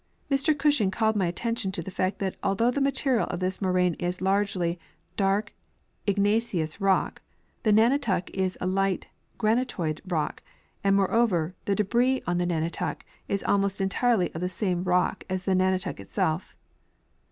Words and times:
Mr 0.31 0.51
Cnshing 0.57 0.89
called 0.91 1.15
my 1.15 1.27
attention 1.27 1.71
to 1.71 1.83
the 1.83 1.91
fact 1.91 2.17
that 2.17 2.35
although 2.41 2.71
the 2.71 2.81
material 2.81 3.27
of 3.27 3.39
this 3.39 3.61
moraine 3.61 3.93
is 3.99 4.19
largely 4.19 4.79
dark 5.15 5.53
igneous 6.07 6.81
rock, 6.81 7.21
the 7.61 7.71
nunatak 7.71 8.31
is 8.31 8.57
a 8.59 8.65
light 8.65 9.09
granitoid 9.39 10.01
rock; 10.07 10.41
and, 10.83 10.95
moreover, 10.95 11.53
the 11.65 11.75
debris 11.75 12.23
on 12.25 12.39
the 12.39 12.47
nunatak 12.47 13.05
is 13.27 13.43
almost 13.43 13.79
entirely 13.79 14.33
of 14.33 14.41
the 14.41 14.49
same 14.49 14.83
rock 14.85 15.23
as 15.29 15.43
the 15.43 15.53
nunatak 15.53 15.99
itself. 15.99 16.55